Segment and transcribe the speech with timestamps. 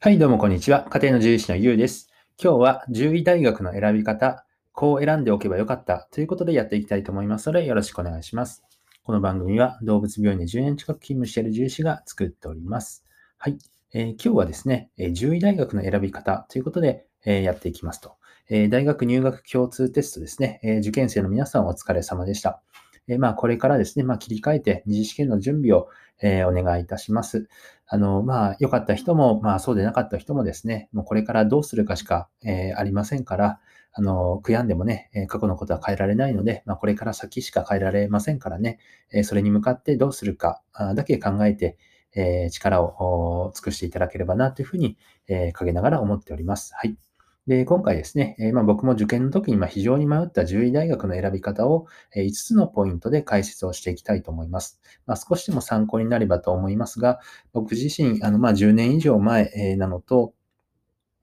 [0.00, 0.84] はい、どうもこんにちは。
[0.90, 2.08] 家庭の獣医師のゆうです。
[2.40, 8.62] 今日は獣医大学の選び方、こう選んでおけばよかったということでやっていきたいと思いますので、よろしくお願いします。
[9.02, 13.04] この番組は動物病院で10年近く勤務している獣医師が作っております。
[13.38, 13.58] はい、
[13.92, 18.18] えー、今日はですね、えー、獣医大学の選び方ということで、えー、やっていきますと、
[18.50, 18.68] え。
[18.68, 22.62] 大学入学共通テストですね、え、受験生の皆さんお疲れ様でした。
[23.08, 25.88] えまあ、これからですね、まあ、切り替えて二次試験の準備を、
[26.22, 27.48] えお願いいたします。
[27.86, 33.60] あの、まあ、良かった人も、まあ、そうでなかった人もですね、もうこれからどうするかしか、えありませんから、
[33.92, 38.78] あの、悔やんでもね、過去のことは変えられないので、まあ、これから先しか変えられませんからね、
[39.12, 40.62] えそれに向かってどうするか
[40.94, 41.78] だけ考えて、
[42.14, 44.96] え力を尽くしていただければなというふうに、
[45.28, 46.72] え陰ながら思っております。
[46.74, 47.07] はい。
[47.48, 54.78] で、今回ですね、えまあ、僕も受験の時に非常に迷った獣医大学の選び方を5つのポイントで解説をしていきたいと思います。
[55.06, 57.20] まあ、少しでも参考になればと思いますが、
[57.54, 60.34] 僕自身、あのま10年以上前なのと、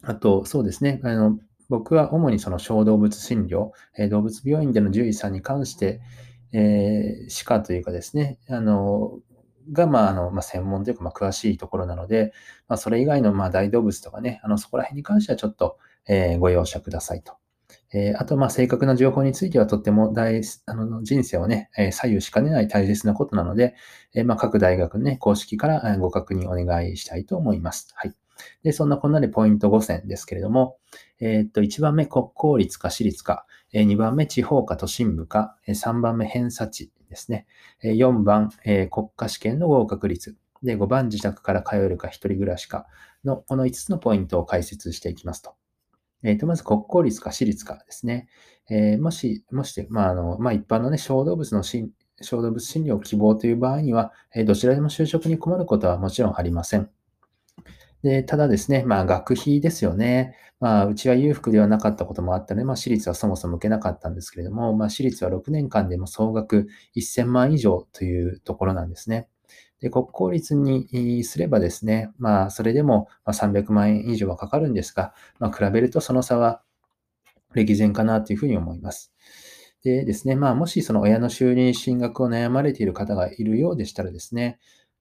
[0.00, 6.00] あと、そうですね、あの僕は主にその小動物診療、え動物病院での獣医さんに関して、
[6.52, 9.18] えー、歯科というかですね、あの、
[9.70, 12.32] が、まあ、あの、まあ、専門というか、まあ、詳しいところなので、
[12.68, 17.34] まあ、それ以外の、まあ、大動物とかね、あの、そこら辺に関してはちょっと、え、ご容赦くださいと。
[17.92, 23.74] え、あと、まあ、正確な情報についてはとっても大あの人生をね、え左右しかねない大切なことなので、
[24.14, 27.88] えまあ、各大学のね、公式からご確認お願いしたいと思います。
[27.94, 28.14] はい。
[28.62, 30.78] で、そんなこんなでポイント5選ですけれども、
[31.20, 37.46] えー、っと、1番目、国公立か私立か、え2番目、地方か都心部か、3番目、偏差値ですね。
[37.82, 40.36] 4番、え国家試験の合格率。
[40.62, 42.86] で、5番、自宅から通えるか、一人暮らしか
[43.24, 45.54] の、この5つのポイントを解説していきますと。
[46.22, 48.28] えっ、ー、と、まず国公立か私立かですね。
[48.68, 56.90] えー、もし、もし、まあ、あの、まあ、一般のね、小動物の小動物診療希望という場合には、えどちらでも就職に困ることはもちろんありません。
[58.02, 60.36] で、ただですね、まあ、学費ですよね。
[60.58, 69.28] まあ、うちは裕福ではなかったこともあったので、まあ、私立はそもそも受けなかったんですけれども、まあ、私立は6年間でも総額1000万以上というところなんですね。
[69.80, 76.62] で、国公立にすればですね、まあ、それでも300万円以上はかかるんですが、まあ、比べるとその差は
[77.54, 79.12] 歴然かなというふうに思います。
[79.82, 84.58] でですね、まあ、もしその親の収入進学を悩まれている方がいるようでしたらですね、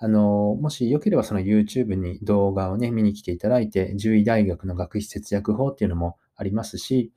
[0.00, 7.10] あの、もしよければその YouTube に動画をね、見に来ていただいて、獣医大学の学費節約法っていうのもありますし、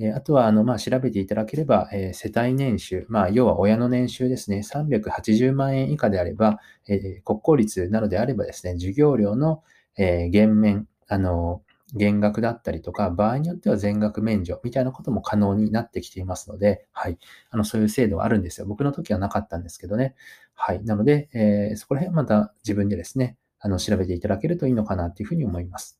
[0.00, 9.62] えあとは、あの、まあ、調べていただければ、え世帯年収、まあ、要は親の年収ですね、380万円以下であれば、え国公立などであればですね、授業料の、
[9.98, 11.62] え減免、あの、
[11.94, 17.18] 減額だったりとか、場合によっては全額免除みたいなことも可能になってきていますので、はい。
[17.50, 18.66] あの、そういう制度はあるんですよ。
[18.66, 20.14] 僕の時はなかったんですけどね。
[20.54, 20.84] はい。
[20.84, 25.99] なので、え、そこら辺はまた自分でですね、あの、調べていただけるといいのかなというふうに思います。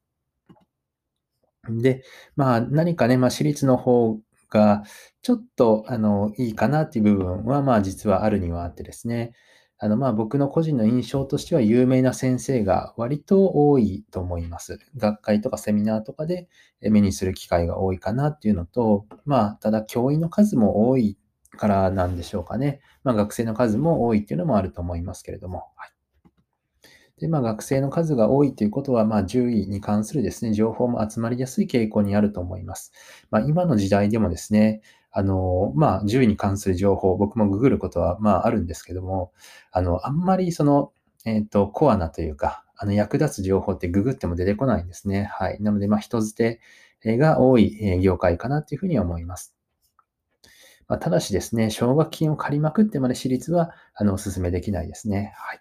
[1.68, 2.02] で、
[2.36, 4.82] まあ、何かね、まあ、私立の方が、
[5.22, 9.32] ちょっと、あの、いいかなっていう部分は、まあ、実はあるにはあってですね、
[9.78, 14.78] あの、まあ、僕の個人の印象としては、有名な先生が割と多いと思います。
[14.96, 16.48] 学会とかセミナーとかで
[16.80, 21.18] 目にする機会が多いかなっていうのと、まあ、ただ、教員の数も多い
[21.56, 22.80] からなんでしょうかね。
[23.04, 25.99] まあ、学生の数も多いっていうのもあると思いますけれども、はい。
[27.20, 32.92] で、まあ、学生の数が多いということは、まあ、獣医に関するですね、情報も集まりやすい傾向にあると思います。
[33.30, 34.80] まあ、今の時代でもですね、
[35.12, 39.32] あの、まあ、獣医に関する情報、僕もググることは、まあ、あるんですけども、
[39.70, 40.92] あの、あんまりその、
[41.26, 45.24] えっ、ー、と、コアなというか、あの、役立つ情報ってググっても出てこないんですね。
[45.24, 45.60] はい。
[45.60, 46.60] なので、まあ、人づて
[47.04, 49.54] が多い業界かなというふうに思います。
[50.88, 55.34] まあ、ただしですね、奨学金を借りまくってまで私立は、あの、お勧めできないですね。
[55.36, 55.60] はい。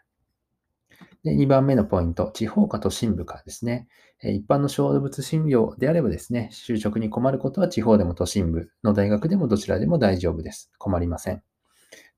[1.24, 3.88] で、2番目のポイント、地方か都心部かですね。
[4.22, 10.72] 一般の小動物診療であればですね、就職に困ることは地方でも都心部の大学でもどちらでも大丈夫です。
[10.78, 11.44] 困りません。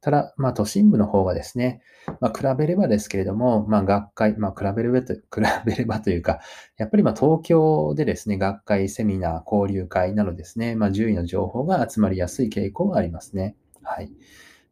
[0.01, 1.81] ただ、まあ、都心部の方がですね、
[2.19, 5.21] まあ、比べればですけれども、まあ、学会、まあ、比べればと、 比
[5.65, 6.39] べればというか、
[6.77, 13.55] やっぱりまあ東京でですね、学会、セミナー、交流会などですね、まあ、獣医の情報が集まりやすい傾向がありますね。
[13.83, 14.11] はい。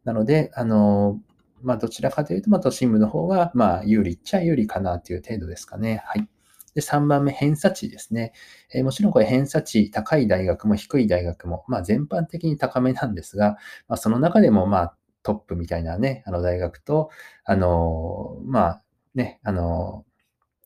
[0.02, 1.20] なので、あの、
[1.62, 6.02] まあ、どちらかというと、まあ、都心部の方が、まあ、有利っちゃ有利かなという程度ですかね。
[6.06, 6.28] はい。
[6.74, 8.32] で、3番目、偏差値ですね。
[8.72, 13.58] えー、もちろんこれ偏差値、高い大学も低い大学も、まあ、全般的に高めなんですが、
[13.88, 17.10] まあ、その中でも、まあ、トップみたいなね、あの大学と、
[17.44, 18.82] あのー、まあ、
[19.14, 20.04] ね、あの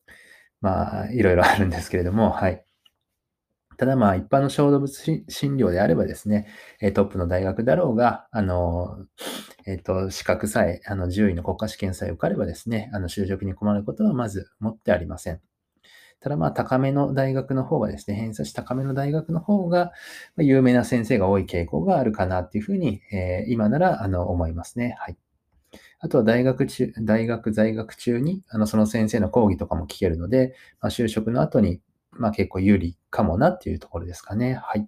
[0.07, 0.11] ー、
[0.61, 2.65] まあ、いろいろあるんですけれども、はい。
[3.77, 6.47] ただまあ、一般の小動物診療であればですね、
[6.93, 9.05] トップの大学だろうが、あの、
[9.65, 15.41] えっ、と、資格さえ、あの、獣医の国家試験さえ受かればですね、あの、就職に困ることはまず持ってありません。
[16.19, 19.91] ただまあ高めの大学の方がですね、偏差値高めの大学の方が、
[20.37, 24.95] 有名な先生が多い傾向があるかなっていうふうに、えー、今ならあの思いますね。
[24.99, 25.17] はい。
[25.99, 31.81] あとは大学中、大学在学中に、あの、その先生の講義とかも聞けるので、まあ、就職の後に、
[32.17, 34.55] まあ、結構有利かもなっていうところですかね。
[34.55, 34.87] はい。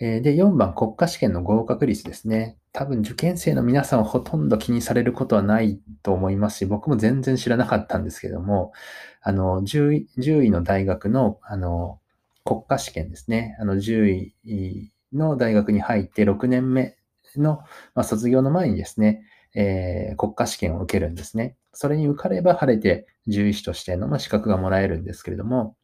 [0.00, 2.58] えで、4番、国家試験の合格率ですね。
[2.72, 8.72] 多分受験生の皆さんはほとんど気にされることはないと思いますし、僕も全然知らなかったんですけども、
[9.20, 12.00] あの、10位 ,10 位の大学の、あの、
[12.44, 13.56] 国家試験ですね。
[13.60, 16.96] あの、10位の大学に入って6年目
[17.36, 17.58] の、
[17.94, 19.22] まあ、卒業の前にですね、
[19.54, 21.56] えー、国家試験を受けるんですね。
[21.72, 25.76] それに受かれば晴れて獣医師としての、ま、資格がもらえるんですけれども、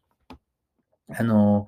[1.08, 1.67] あの、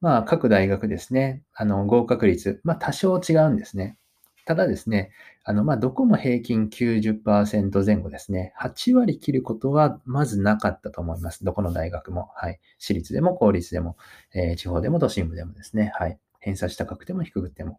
[0.00, 3.96] まあ、各大学ですね、あの、合格率、まあ、多少違うんですね。
[4.44, 5.12] ただですね、
[5.44, 8.52] あの、まあ、どこも平均90%前後ですね。
[8.60, 11.44] 8割切ることはまずなかったと思います。
[11.44, 12.30] どこの大学も。
[12.34, 12.58] はい。
[12.78, 13.96] 私立でも公立でも、
[14.34, 15.92] えー、地方でも都心部でもですね。
[15.94, 16.18] はい。
[16.40, 17.78] 偏差値高くても低くても。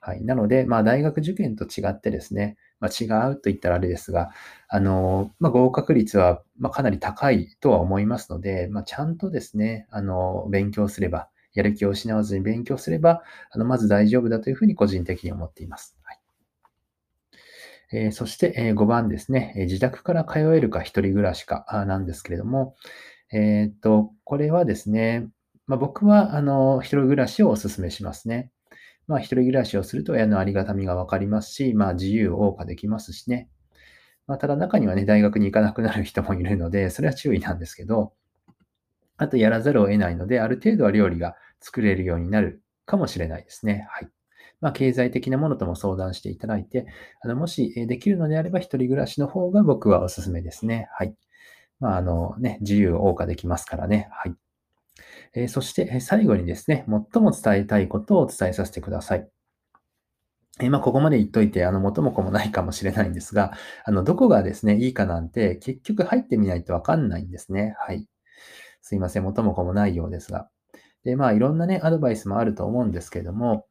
[0.00, 0.24] はい。
[0.24, 4.30] なので、まあ、大学受験と違ってですね、まあ、違うと言ったらあれですが、
[4.68, 15.96] あの、まあ、合格率は、まかなり高いとは思いますので、まあ、ちゃんとですね、あの、勉強すれば、やる気を失わずに勉強すれば、あの、まず大丈夫だというふうに個人的に思っています。
[16.02, 16.18] はい
[17.92, 22.74] えー、そして、え5番ですね、自宅から通えるか一人暮らしかなんですけれども、
[23.32, 25.28] えっと、これはですね、
[25.66, 28.50] ま、僕は、あの、一人暮らしをお勧めしますね。
[29.06, 33.48] まあ、一人暮らしをすると親のありがたみがわかりますし、まあ、自由を謳歌できますしね。
[34.26, 38.12] まあ、ただ中にはね、大学に行かなくなる人もいるので、それは注意なんですけど、
[39.16, 43.86] あとやらざるを得ないので、ある程度は料理が作れるようになるかもしれないですね。
[43.90, 44.08] はい。
[44.60, 46.86] まあ、経済的なものとも相談していただいて、
[47.22, 50.88] あのもしできるのであれば、一人暮らしの方が僕はおすすめですね。
[50.92, 51.14] はい。
[51.80, 54.08] まあ、あのね、自由を謳歌できますからね。
[54.12, 54.34] はい。
[55.34, 59.28] え、そして、最後にですね、最も伝えたいことを伝えさせてください。
[60.60, 63.52] え、まあ、ここまで言っといて、あの、元も子もないかもしれないんですが、
[63.84, 67.74] あの、どこがですね、いいかなんて、結局入ってみないとわかんないんですね。
[67.78, 68.06] はい。
[68.82, 70.50] すいません、元も子もないようですが。
[71.04, 73.66] で、まあ、いろんなね、アドバイスもあると思うんですけれども、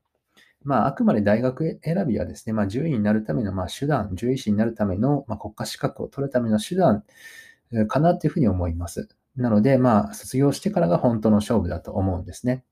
[0.63, 7.03] まあ、あくまで大学選びはですね、まあ、獣医になるための、まあ、手段、獣医師になるための、まあ、国家資格を取るための手段
[7.87, 9.09] かなというふうに思います。
[9.35, 12.63] なので、まあ、卒業してからが本当の勝負だと思うんですね。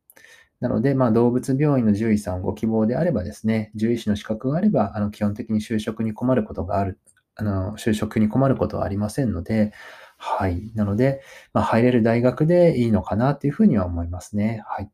[0.59, 6.99] なので、まあ、動物病院の獣医さんご希望であればですね、獣医師の資格があれば、あの、基本的に就職に困ることがある、
[7.35, 9.71] あの、就職に困ることはありませんので、
[10.17, 10.71] はい。
[10.75, 11.21] なので、
[11.53, 14.61] まあ、入れる大学でいいのかなというふうには思いますね。
[14.67, 14.91] はい。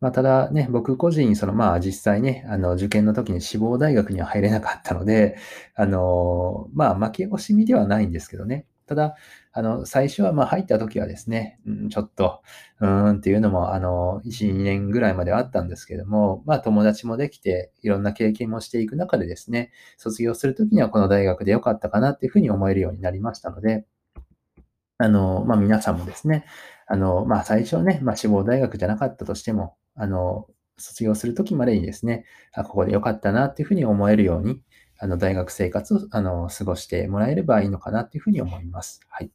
[0.00, 5.36] まあ、ただね、僕個人、そのまあ実際ね、あの受験の時に志望大学には入れなかったので、
[5.74, 8.66] あの、まあ負け惜しみではないんですけどね。
[8.86, 9.16] ただ、
[9.52, 12.42] あの、最初はまあ入った時はですね、うん、ちょっと、
[12.80, 23.86] うーんっていうのも、あの、1、2年ぐらいまではあったんですけども、まあ友達もできて、いろんな経験もしていく中でですね、卒業するときにはこの大学でよかったかなっていうふうに思えるようになりましたので、
[24.98, 26.44] あの、まあ皆さんもですね、
[26.86, 30.46] あの、まあ最初ね、まあ志望大学じゃなかったとしても、あの、
[30.78, 34.60] 卒業するときまでにですね、あ、ここでよかったなっていうふうに思えるように、
[34.98, 39.00] あの、大学生活を、あの、過ごしてもらえればいいのかなというふうに思います。
[39.08, 39.30] はい。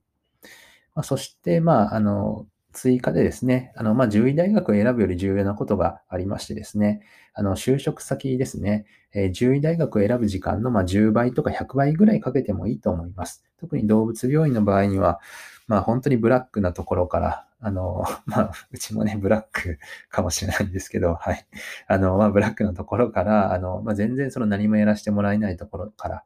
[0.95, 7.01] まあ、そして、まあ、あの、追加でですね、あの、まあ、獣医大学を選ぶより重要なことがありましてですね、
[7.33, 13.43] あの、就職先ですね、えー、獣医大学を選ぶ時間の、まあ、10倍とか100倍ぐらいかけてもいいと思います。
[13.59, 15.19] 特に動物病院の場合には、
[15.67, 21.45] まあ、本当にブラックなところから、あの、 まあ、うちもね、ブラック かもしれないんですけど、はい。
[21.87, 26.23] あの、まあ、ブラックのところから、あの、まあ、全然その何もやらせてもらえないところから、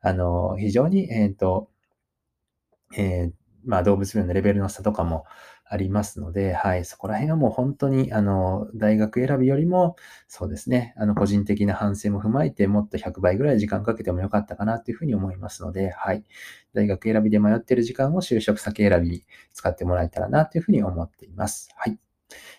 [0.00, 1.68] あの、非常に、えっ、ー、と、
[2.96, 3.32] えー、
[3.64, 5.24] まあ、動物病のレベルの差とかも
[5.68, 9.96] ありますので、はい、そこら辺はもう本当に、あの、大学選びよりも、
[10.28, 16.24] そうですね、あの、個人的な反省も踏まえて、もっと100倍ぐらい時間かけてもよかったかなというふうに思いますので、はい、
[16.72, 21.68] 大学選びで迷っている時間を就職先選びに使ってもらえたらなというふうに思っています。
[21.76, 21.98] はい。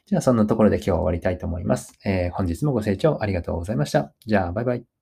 [0.06, 1.94] じゃあ、そんなところで今日は終わりたいと思います。
[2.06, 4.14] えー、本日もご清聴ありがとうございました。
[4.26, 4.97] じゃあ、バイバイ。